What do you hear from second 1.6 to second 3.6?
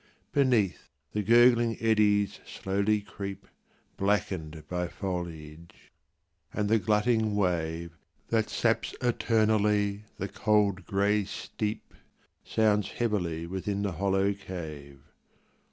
eddies slowly creep,